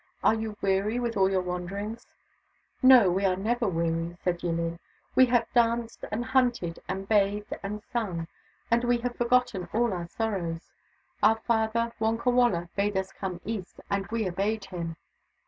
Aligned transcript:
Are 0.23 0.33
you 0.33 0.57
weary 0.63 0.99
with 0.99 1.15
all 1.15 1.29
your 1.29 1.43
wanderings?"" 1.43 2.07
No, 2.81 3.11
we 3.11 3.23
are 3.23 3.35
never 3.35 3.67
weary," 3.67 4.17
said 4.23 4.39
Yillin." 4.41 4.79
We 5.15 5.27
have 5.27 5.45
danced, 5.53 6.05
and 6.11 6.25
hunted, 6.25 6.79
and 6.87 7.07
bathed, 7.07 7.53
and 7.61 7.83
sung; 7.83 8.27
and 8.71 8.83
we 8.83 8.97
have 9.01 9.15
forgotten 9.15 9.69
all 9.73 9.93
our 9.93 10.07
sorrows. 10.07 10.71
Our 11.21 11.35
father, 11.45 11.93
Wonkawala, 11.99 12.69
bade 12.75 12.97
us 12.97 13.11
come 13.11 13.41
east, 13.45 13.79
and 13.91 14.07
we 14.07 14.27
obeyed 14.27 14.65
him." 14.65 14.95